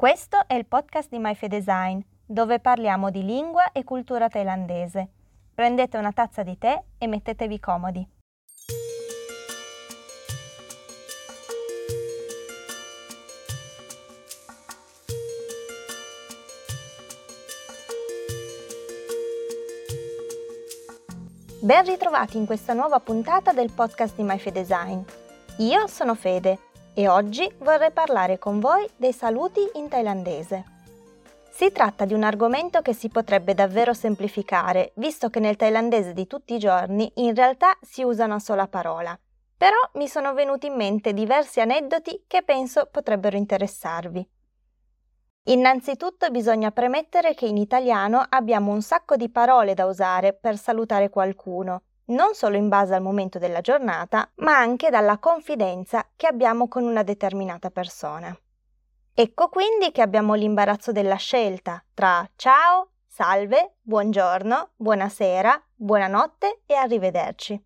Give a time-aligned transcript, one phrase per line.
[0.00, 5.06] Questo è il podcast di MyFedesign, dove parliamo di lingua e cultura thailandese.
[5.54, 8.08] Prendete una tazza di tè e mettetevi comodi.
[21.60, 25.00] Ben ritrovati in questa nuova puntata del podcast di MyFedesign.
[25.58, 30.64] Io sono Fede e oggi vorrei parlare con voi dei saluti in thailandese.
[31.50, 36.26] Si tratta di un argomento che si potrebbe davvero semplificare, visto che nel thailandese di
[36.26, 39.18] tutti i giorni in realtà si usa una sola parola.
[39.56, 44.26] Però mi sono venuti in mente diversi aneddoti che penso potrebbero interessarvi.
[45.44, 51.10] Innanzitutto bisogna premettere che in italiano abbiamo un sacco di parole da usare per salutare
[51.10, 56.68] qualcuno, non solo in base al momento della giornata, ma anche dalla confidenza che abbiamo
[56.68, 58.36] con una determinata persona.
[59.12, 67.64] Ecco quindi che abbiamo l'imbarazzo della scelta tra ciao, salve, buongiorno, buonasera, buonanotte e arrivederci.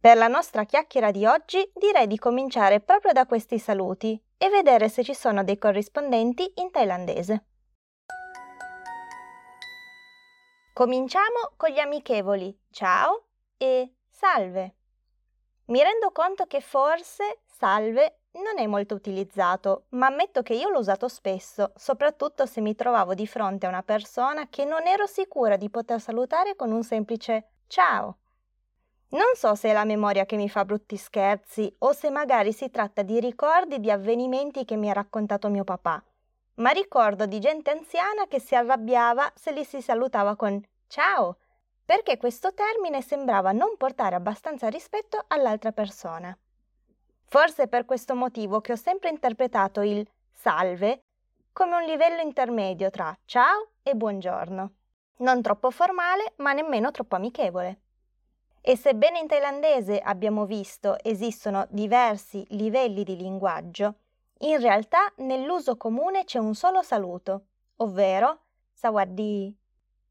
[0.00, 4.88] Per la nostra chiacchiera di oggi direi di cominciare proprio da questi saluti e vedere
[4.88, 7.47] se ci sono dei corrispondenti in thailandese.
[10.78, 13.24] Cominciamo con gli amichevoli ciao
[13.56, 14.76] e salve.
[15.64, 20.78] Mi rendo conto che forse salve non è molto utilizzato, ma ammetto che io l'ho
[20.78, 25.56] usato spesso, soprattutto se mi trovavo di fronte a una persona che non ero sicura
[25.56, 28.18] di poter salutare con un semplice ciao.
[29.08, 32.70] Non so se è la memoria che mi fa brutti scherzi o se magari si
[32.70, 36.00] tratta di ricordi di avvenimenti che mi ha raccontato mio papà
[36.58, 41.38] ma ricordo di gente anziana che si arrabbiava se li si salutava con ciao,
[41.84, 46.36] perché questo termine sembrava non portare abbastanza rispetto all'altra persona.
[47.24, 51.02] Forse è per questo motivo che ho sempre interpretato il salve
[51.52, 54.72] come un livello intermedio tra ciao e buongiorno,
[55.18, 57.80] non troppo formale ma nemmeno troppo amichevole.
[58.60, 63.94] E sebbene in thailandese abbiamo visto esistono diversi livelli di linguaggio,
[64.40, 69.56] in realtà nell'uso comune c'è un solo saluto, ovvero sawaddi,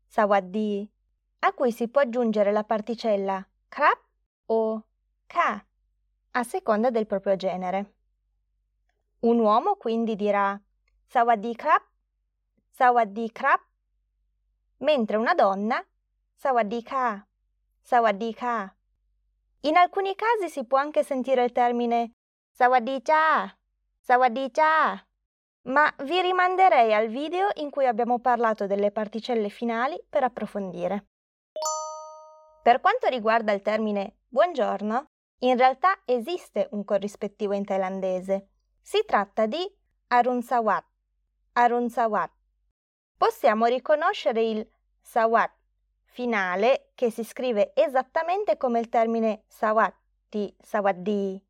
[0.06, 0.92] sawaddi,
[1.40, 4.00] a cui si può aggiungere la particella krap
[4.48, 4.84] o
[5.26, 5.66] ka,
[6.32, 7.94] a seconda del proprio genere.
[9.20, 10.60] Un uomo quindi dirà
[11.06, 11.84] sawaddi krap,
[12.70, 13.62] sawaddi krap,
[14.78, 15.84] mentre una donna
[16.34, 17.26] sawaddi ka,
[17.82, 18.76] sawaddi ka.
[19.62, 22.14] In alcuni casi si può anche sentire il termine
[22.52, 23.57] sawaddi cha
[24.08, 24.50] Sawadee
[25.64, 31.08] Ma vi rimanderei al video in cui abbiamo parlato delle particelle finali per approfondire.
[32.64, 35.10] Per quanto riguarda il termine buongiorno,
[35.40, 38.48] in realtà esiste un corrispettivo in thailandese.
[38.82, 39.60] Si tratta di
[40.08, 40.86] Arun Sawat.
[41.52, 42.32] Arun Sawat.
[43.18, 44.70] Possiamo riconoscere il
[45.02, 45.52] Sawat
[46.06, 49.96] finale che si scrive esattamente come il termine Sawat
[50.30, 51.47] di Sawaddi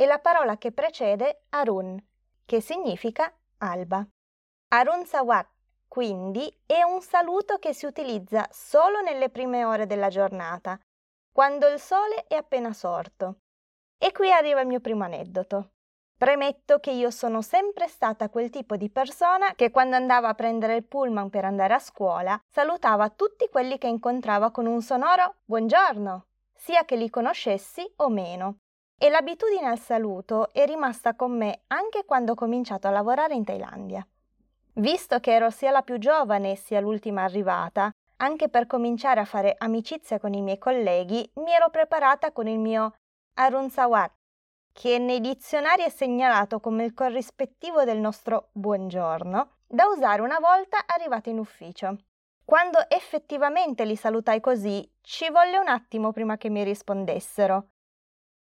[0.00, 2.00] e la parola che precede Arun,
[2.46, 4.06] che significa alba.
[4.68, 5.48] Arun Sawat,
[5.88, 10.78] quindi, è un saluto che si utilizza solo nelle prime ore della giornata,
[11.32, 13.40] quando il sole è appena sorto.
[13.98, 15.70] E qui arriva il mio primo aneddoto.
[16.16, 20.76] Premetto che io sono sempre stata quel tipo di persona che quando andava a prendere
[20.76, 26.26] il pullman per andare a scuola salutava tutti quelli che incontrava con un sonoro buongiorno,
[26.54, 28.58] sia che li conoscessi o meno.
[29.00, 33.44] E l'abitudine al saluto è rimasta con me anche quando ho cominciato a lavorare in
[33.44, 34.04] Thailandia.
[34.74, 39.54] Visto che ero sia la più giovane sia l'ultima arrivata, anche per cominciare a fare
[39.56, 42.94] amicizia con i miei colleghi, mi ero preparata con il mio
[43.34, 44.12] Arun Sawat,
[44.72, 50.78] che nei dizionari è segnalato come il corrispettivo del nostro buongiorno, da usare una volta
[50.86, 51.98] arrivata in ufficio.
[52.44, 57.68] Quando effettivamente li salutai così, ci volle un attimo prima che mi rispondessero.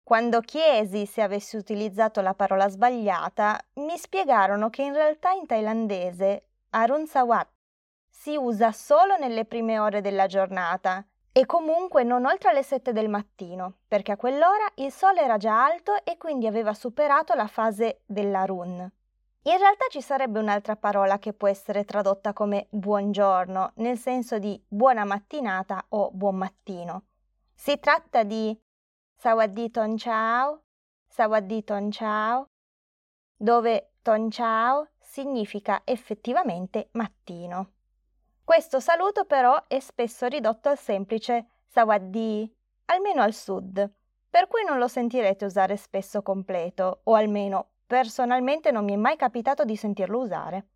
[0.04, 6.48] Quando chiesi se avessi utilizzato la parola sbagliata, mi spiegarono che in realtà in thailandese
[6.70, 7.48] Arun Sawat
[8.10, 11.02] si usa solo nelle prime ore della giornata
[11.32, 15.64] e comunque non oltre le 7 del mattino, perché a quell'ora il sole era già
[15.64, 18.92] alto e quindi aveva superato la fase dell'Arun.
[19.46, 24.62] In realtà ci sarebbe un'altra parola che può essere tradotta come buongiorno, nel senso di
[24.68, 27.04] buona mattinata o buon mattino.
[27.54, 28.58] Si tratta di
[29.24, 30.64] Sawadee Ton Chao,
[31.08, 32.44] Sawadee Ton Chao,
[33.34, 37.70] dove Ton Chao significa effettivamente mattino.
[38.44, 42.50] Questo saluto però è spesso ridotto al semplice Sawadee,
[42.84, 43.90] almeno al sud,
[44.28, 49.16] per cui non lo sentirete usare spesso completo, o almeno personalmente non mi è mai
[49.16, 50.66] capitato di sentirlo usare.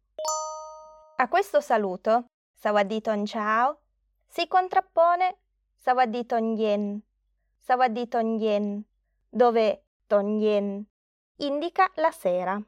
[1.17, 3.81] A questo saluto, Sawadditon ciao,
[4.27, 5.37] si contrappone
[5.75, 7.03] Sawadditon yen,
[7.69, 8.83] Sawadditon yen,
[9.29, 10.41] dove ton
[11.37, 12.59] indica la sera.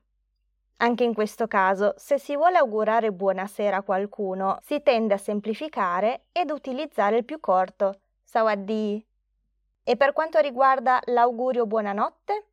[0.76, 6.26] Anche in questo caso, se si vuole augurare buonasera a qualcuno, si tende a semplificare
[6.32, 9.02] ed utilizzare il più corto, sawaddi.
[9.82, 12.46] E per quanto riguarda l'augurio buonanotte?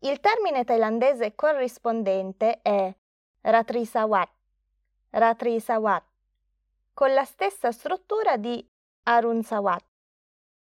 [0.00, 2.92] Il termine thailandese corrispondente è
[3.42, 4.30] Ratri Sawat,
[5.10, 6.04] Ratri Sawat,
[6.92, 8.68] con la stessa struttura di
[9.04, 9.92] Arun Sawat.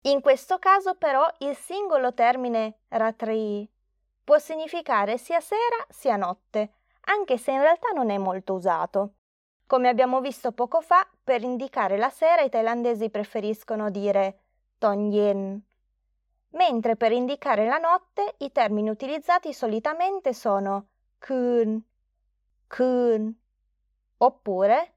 [0.06, 3.66] In questo caso però il singolo termine Ratri
[4.22, 6.74] può significare sia sera sia notte,
[7.06, 9.14] anche se in realtà non è molto usato.
[9.66, 14.40] Come abbiamo visto poco fa, per indicare la sera i thailandesi preferiscono dire
[14.78, 15.62] Tonyen,
[16.50, 21.82] mentre per indicare la notte i termini utilizzati solitamente sono Kun,
[22.68, 23.34] Kun,
[24.18, 24.94] oppure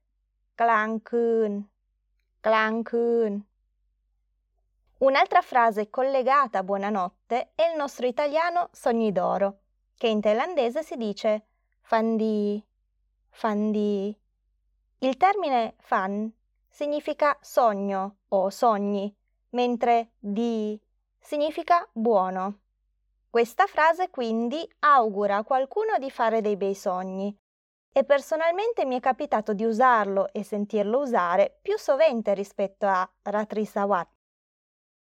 [0.56, 1.64] Klang Kun,
[2.40, 3.45] Klang Kun.
[4.98, 9.58] Un'altra frase collegata a buonanotte è il nostro italiano sogni d'oro,
[9.94, 11.48] che in thailandese si dice
[11.82, 12.64] fandi,
[13.28, 14.18] fandi.
[15.00, 16.32] Il termine fan
[16.66, 19.14] significa sogno o sogni,
[19.50, 20.80] mentre di
[21.18, 22.60] significa buono.
[23.28, 27.38] Questa frase quindi augura a qualcuno di fare dei bei sogni
[27.92, 33.66] e personalmente mi è capitato di usarlo e sentirlo usare più sovente rispetto a Ratri
[33.66, 34.15] Sawat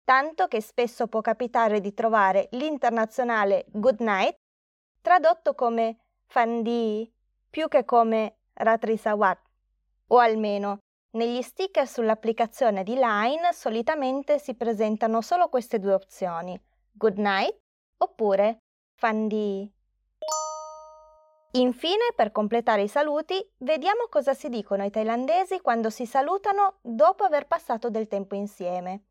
[0.06, 4.38] tanto che spesso può capitare di trovare l'internazionale good night
[5.02, 5.98] tradotto come
[6.28, 7.12] fandi
[7.50, 9.40] più che come ratrisawat,
[10.08, 10.80] o almeno
[11.12, 16.60] negli sticker sull'applicazione di Line solitamente si presentano solo queste due opzioni,
[16.92, 17.58] good night
[17.98, 18.60] oppure
[18.96, 19.72] fandi.
[21.52, 27.24] Infine, per completare i saluti, vediamo cosa si dicono i thailandesi quando si salutano dopo
[27.24, 29.04] aver passato del tempo insieme.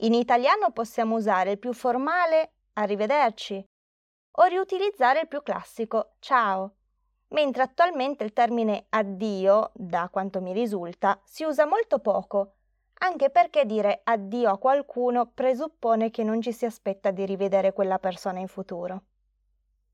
[0.00, 3.64] In italiano possiamo usare il più formale arrivederci
[4.38, 6.74] o riutilizzare il più classico ciao,
[7.28, 12.52] mentre attualmente il termine addio, da quanto mi risulta, si usa molto poco,
[12.98, 17.98] anche perché dire addio a qualcuno presuppone che non ci si aspetta di rivedere quella
[17.98, 19.02] persona in futuro.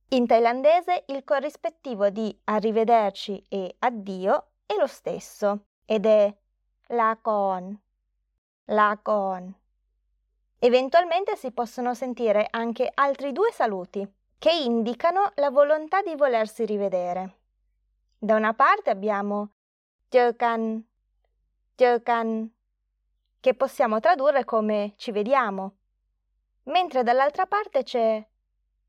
[0.09, 6.35] In thailandese il corrispettivo di arrivederci e addio è lo stesso ed è
[6.89, 7.81] la con.
[8.67, 9.61] La con.
[10.65, 17.39] Eventualmente si possono sentire anche altri due saluti che indicano la volontà di volersi rivedere.
[18.17, 19.55] Da una parte abbiamo
[20.09, 20.81] Jökan,
[21.75, 22.49] Jökan,
[23.41, 25.79] che possiamo tradurre come ci vediamo,
[26.65, 28.25] mentre dall'altra parte c'è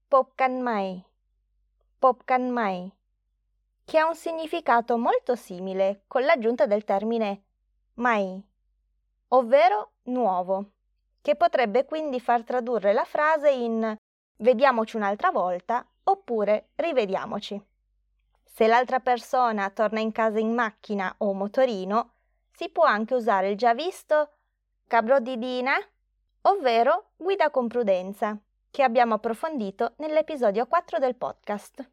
[0.07, 1.03] Popkan Mai,
[1.97, 2.87] Popkan Mai,
[3.83, 7.45] che ha un significato molto simile con l'aggiunta del termine
[7.95, 8.39] mai,
[9.29, 10.72] ovvero nuovo
[11.23, 13.95] che potrebbe quindi far tradurre la frase in
[14.39, 17.59] vediamoci un'altra volta oppure rivediamoci.
[18.43, 22.11] Se l'altra persona torna in casa in macchina o motorino,
[22.51, 24.31] si può anche usare il già visto
[24.85, 25.75] cabrodidina,
[26.41, 28.37] ovvero guida con prudenza,
[28.69, 31.89] che abbiamo approfondito nell'episodio 4 del podcast.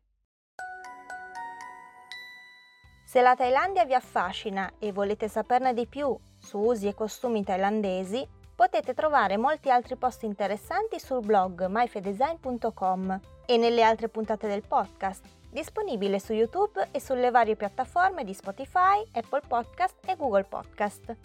[3.06, 8.38] Se la Thailandia vi affascina e volete saperne di più su usi e costumi thailandesi,
[8.61, 15.25] potete trovare molti altri post interessanti sul blog myfedesign.com e nelle altre puntate del podcast,
[15.49, 21.17] disponibile su YouTube e sulle varie piattaforme di Spotify, Apple Podcast e Google Podcast.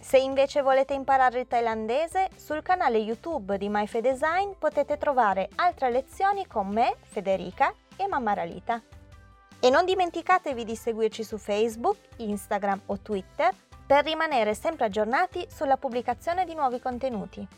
[0.00, 6.46] Se invece volete imparare il thailandese, sul canale YouTube di MyFedesign potete trovare altre lezioni
[6.46, 8.80] con me, Federica e Mamma Ralita.
[9.60, 13.52] E non dimenticatevi di seguirci su Facebook, Instagram o Twitter
[13.88, 17.48] per rimanere sempre aggiornati sulla pubblicazione di nuovi contenuti.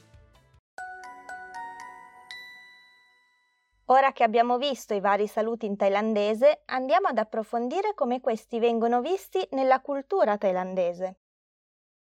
[3.86, 9.00] Ora che abbiamo visto i vari saluti in thailandese, andiamo ad approfondire come questi vengono
[9.00, 11.16] visti nella cultura thailandese.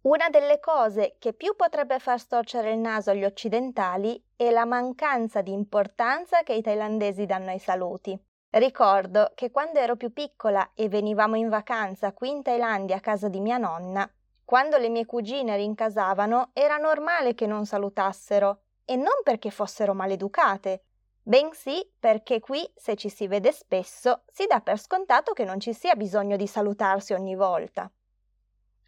[0.01, 5.41] Una delle cose che più potrebbe far storcere il naso agli occidentali è la mancanza
[5.41, 8.19] di importanza che i thailandesi danno ai saluti.
[8.49, 13.27] Ricordo che quando ero più piccola e venivamo in vacanza qui in Thailandia a casa
[13.27, 14.09] di mia nonna,
[14.47, 20.83] quando le mie cugine rincasavano era normale che non salutassero, e non perché fossero maleducate,
[21.21, 25.73] bensì perché qui, se ci si vede spesso, si dà per scontato che non ci
[25.73, 27.91] sia bisogno di salutarsi ogni volta.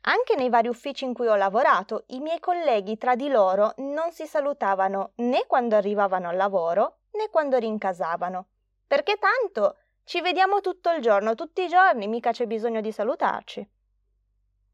[0.04, 4.14] Anche nei vari uffici in cui ho lavorato, i miei colleghi tra di loro non
[4.14, 8.46] si salutavano né quando arrivavano al lavoro né quando rincasavano,
[8.88, 9.76] perché tanto
[10.06, 13.70] ci vediamo tutto il giorno, tutti i giorni, mica c'è bisogno di salutarci.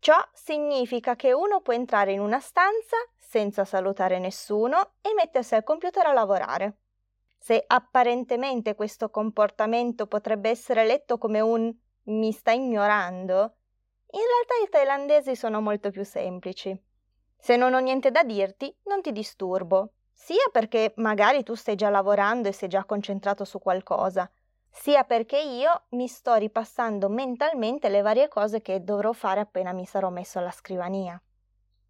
[0.06, 5.64] Ciò significa che uno può entrare in una stanza senza salutare nessuno e mettersi al
[5.64, 6.78] computer a lavorare.
[7.40, 13.56] Se apparentemente questo comportamento potrebbe essere letto come un mi sta ignorando,
[14.12, 16.80] in realtà i thailandesi sono molto più semplici.
[17.36, 21.90] Se non ho niente da dirti, non ti disturbo, sia perché magari tu stai già
[21.90, 24.32] lavorando e sei già concentrato su qualcosa,
[24.78, 29.86] sia perché io mi sto ripassando mentalmente le varie cose che dovrò fare appena mi
[29.86, 31.20] sarò messo alla scrivania.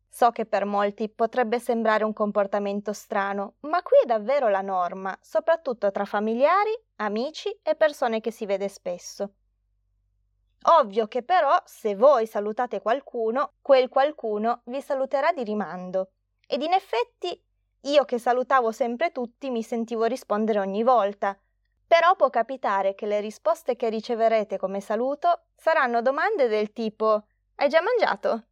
[0.07, 5.17] So che per molti potrebbe sembrare un comportamento strano, ma qui è davvero la norma,
[5.19, 9.33] soprattutto tra familiari, amici e persone che si vede spesso.
[10.77, 16.11] Ovvio che però se voi salutate qualcuno, quel qualcuno vi saluterà di rimando.
[16.47, 17.43] Ed in effetti
[17.81, 21.37] io che salutavo sempre tutti mi sentivo rispondere ogni volta.
[21.87, 27.25] Però può capitare che le risposte che riceverete come saluto saranno domande del tipo
[27.55, 28.47] Hai già mangiato?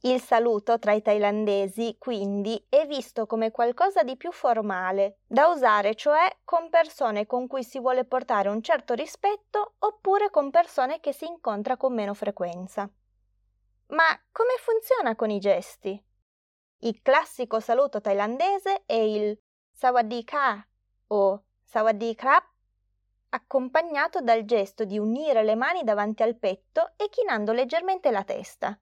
[0.00, 5.94] Il saluto tra i thailandesi, quindi, è visto come qualcosa di più formale, da usare
[5.94, 11.12] cioè con persone con cui si vuole portare un certo rispetto oppure con persone che
[11.12, 12.88] si incontra con meno frequenza.
[13.88, 16.00] Ma come funziona con i gesti?
[16.80, 19.36] Il classico saluto thailandese è il
[19.72, 20.66] Sawadee Ka
[21.08, 22.44] o Sawadee Krap,
[23.30, 28.78] accompagnato dal gesto di unire le mani davanti al petto e chinando leggermente la testa.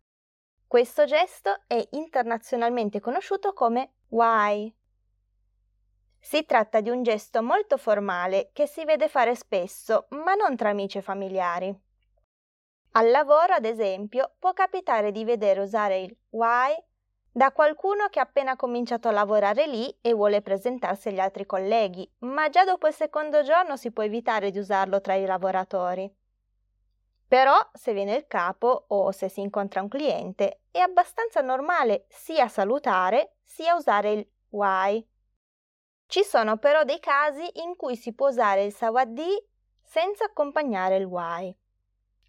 [0.67, 4.75] Questo gesto è internazionalmente conosciuto come Wai.
[6.19, 10.71] Si tratta di un gesto molto formale che si vede fare spesso, ma non tra
[10.71, 11.79] amici e familiari.
[12.93, 16.75] Al lavoro, ad esempio, può capitare di vedere usare il Wai
[17.37, 22.09] da qualcuno che ha appena cominciato a lavorare lì e vuole presentarsi agli altri colleghi,
[22.19, 26.09] ma già dopo il secondo giorno si può evitare di usarlo tra i lavoratori.
[27.27, 32.47] Però se viene il capo o se si incontra un cliente è abbastanza normale sia
[32.47, 35.05] salutare sia usare il why.
[36.07, 39.49] Ci sono però dei casi in cui si può usare il sawadee
[39.83, 41.53] senza accompagnare il why.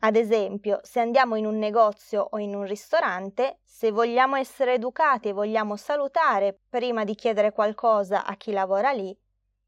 [0.05, 5.29] Ad esempio, se andiamo in un negozio o in un ristorante, se vogliamo essere educati
[5.29, 9.17] e vogliamo salutare prima di chiedere qualcosa a chi lavora lì,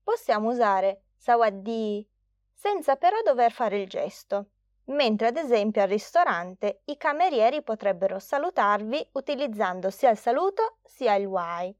[0.03, 2.05] possiamo usare sawadee
[2.53, 4.49] senza però dover fare il gesto
[4.85, 11.25] mentre ad esempio al ristorante i camerieri potrebbero salutarvi utilizzando sia il saluto sia il
[11.25, 11.75] why.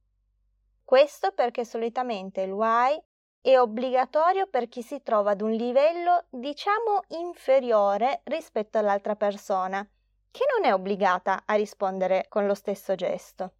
[0.83, 2.99] Questo perché solitamente il why
[3.47, 9.87] è obbligatorio per chi si trova ad un livello diciamo inferiore rispetto all'altra persona,
[10.31, 13.53] che non è obbligata a rispondere con lo stesso gesto.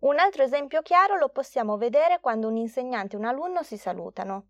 [0.00, 4.48] Un altro esempio chiaro lo possiamo vedere quando un insegnante e un alunno si salutano.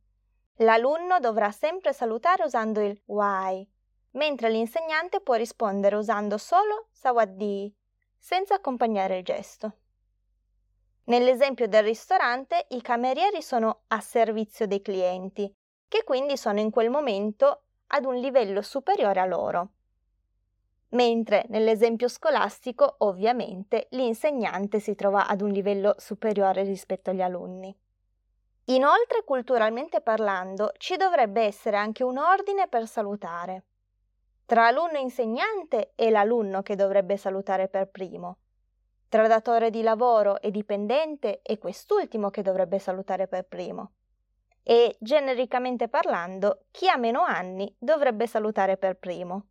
[0.57, 3.65] L'alunno dovrà sempre salutare usando il why,
[4.13, 7.73] mentre l'insegnante può rispondere usando solo sawadee,
[8.19, 9.73] senza accompagnare il gesto.
[11.09, 15.51] Nell'esempio del ristorante, i camerieri sono a servizio dei clienti,
[15.89, 19.71] che quindi sono in quel momento ad un livello superiore a loro.
[20.91, 27.75] Mentre nell'esempio scolastico, ovviamente, l'insegnante si trova ad un livello superiore rispetto agli alunni.
[28.65, 33.65] Inoltre, culturalmente parlando, ci dovrebbe essere anche un ordine per salutare.
[34.45, 38.41] Tra alunno e insegnante è l'alunno che dovrebbe salutare per primo.
[39.09, 43.93] Tra datore di lavoro e dipendente è quest'ultimo che dovrebbe salutare per primo.
[44.63, 49.47] E, genericamente parlando, chi ha meno anni dovrebbe salutare per primo.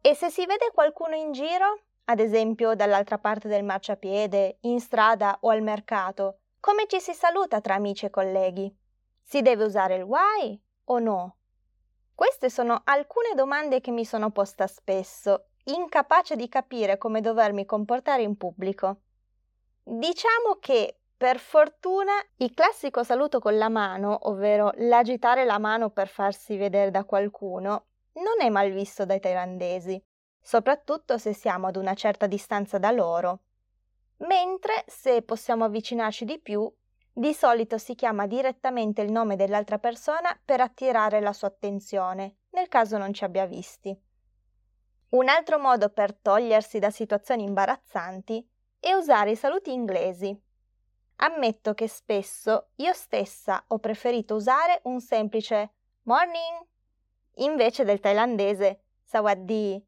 [0.00, 5.38] E se si vede qualcuno in giro, ad esempio dall'altra parte del marciapiede, in strada
[5.42, 8.76] o al mercato, come ci si saluta tra amici e colleghi?
[9.22, 11.36] Si deve usare il why o no?
[12.16, 18.22] Queste sono alcune domande che mi sono posta spesso, incapace di capire come dovermi comportare
[18.22, 19.00] in pubblico.
[19.82, 26.08] Diciamo che per fortuna il classico saluto con la mano, ovvero l'agitare la mano per
[26.08, 30.02] farsi vedere da qualcuno, non è mal visto dai thailandesi,
[30.40, 33.40] soprattutto se siamo ad una certa distanza da loro.
[34.18, 36.72] Mentre se possiamo avvicinarci di più,
[37.12, 42.68] di solito si chiama direttamente il nome dell'altra persona per attirare la sua attenzione, nel
[42.68, 43.98] caso non ci abbia visti.
[45.10, 48.48] Un altro modo per togliersi da situazioni imbarazzanti
[48.78, 50.38] è usare i saluti inglesi.
[51.16, 56.64] Ammetto che spesso io stessa ho preferito usare un semplice morning
[57.34, 59.82] invece del thailandese sawadee,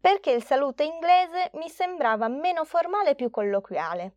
[0.00, 4.16] perché il saluto inglese mi sembrava meno formale e più colloquiale.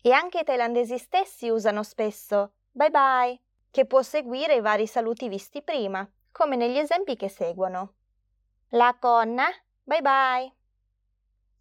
[0.00, 3.38] E anche i thailandesi stessi usano spesso bye bye,
[3.70, 7.96] che può seguire i vari saluti visti prima, come negli esempi che seguono.
[8.79, 9.47] La conna,
[9.89, 10.45] bye bye.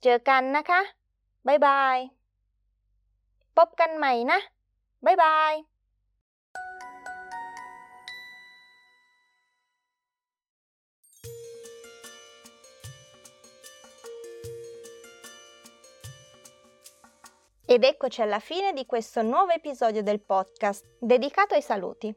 [0.02, 0.80] เจอกันนะคะ
[1.46, 2.02] bye bye
[3.56, 4.38] พบกันใหม่นะ
[5.04, 5.58] bye bye
[17.66, 22.14] Ed eccoci alla fine di questo nuovo episodio del podcast dedicato ai saluti.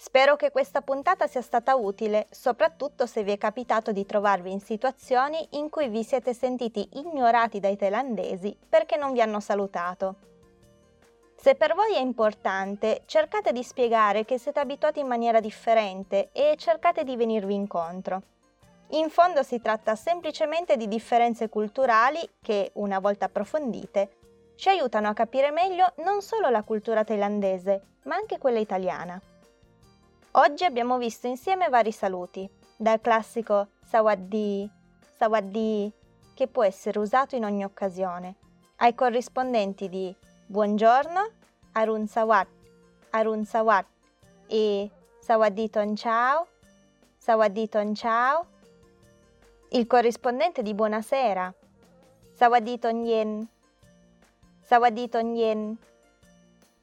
[0.00, 4.60] Spero che questa puntata sia stata utile, soprattutto se vi è capitato di trovarvi in
[4.60, 10.14] situazioni in cui vi siete sentiti ignorati dai thailandesi perché non vi hanno salutato.
[11.34, 16.54] Se per voi è importante, cercate di spiegare che siete abituati in maniera differente e
[16.56, 18.22] cercate di venirvi incontro.
[18.90, 24.10] In fondo si tratta semplicemente di differenze culturali che, una volta approfondite,
[24.54, 29.20] ci aiutano a capire meglio non solo la cultura thailandese, ma anche quella italiana.
[30.32, 34.68] Oggi abbiamo visto insieme vari saluti, dal classico Sawaddi,
[35.16, 35.90] Sawaddi,
[36.34, 38.34] che può essere usato in ogni occasione,
[38.76, 40.14] ai corrispondenti di
[40.46, 41.30] Buongiorno,
[41.72, 42.48] Arun Sawat,
[43.10, 43.86] Arun Sawat
[44.46, 46.46] e Sawaddi Ton Ciao,
[47.16, 48.46] Sawaddi Ton Ciao,
[49.70, 51.52] il corrispondente di Buonasera,
[52.34, 53.48] Sawaddi Ton Yen,
[54.68, 55.74] Sawadito Nyen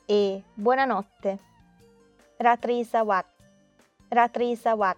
[0.07, 1.37] e buonanotte.
[2.37, 3.34] Ratri Sawat.
[4.09, 4.97] Ratri Sawat.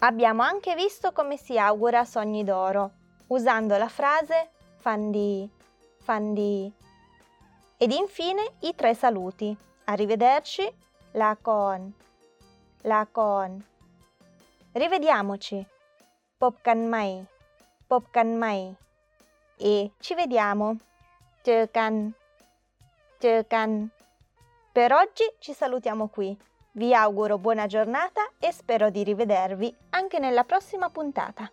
[0.00, 2.90] Abbiamo anche visto come si augura sogni d'oro,
[3.28, 5.48] usando la frase Fandi,
[5.98, 6.72] Fandi.
[7.78, 9.56] Ed infine i tre saluti.
[9.84, 10.70] Arrivederci,
[11.12, 11.92] la con,
[12.82, 13.64] la con.
[14.72, 15.66] Rivediamoci.
[16.38, 17.24] Popkan mai,
[17.86, 18.74] popkan mai.
[19.56, 20.76] E ci vediamo.
[21.42, 22.12] Tökan,
[23.18, 23.90] Tökan.
[24.72, 26.36] Per oggi ci salutiamo qui.
[26.76, 31.50] Vi auguro buona giornata e spero di rivedervi anche nella prossima puntata.